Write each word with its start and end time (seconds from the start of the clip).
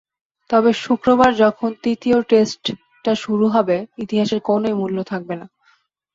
তবে 0.49 0.71
শুক্রবার 0.83 1.31
যখন 1.35 1.69
তৃতীয় 1.83 2.17
টেস্টটা 2.29 3.13
শুরু 3.15 3.45
হবে 3.47 3.75
ইতিহাসের 3.97 4.41
কোনোই 4.41 4.75
মূল্য 4.75 4.97
থাকবে 5.03 5.35
না। 5.35 5.45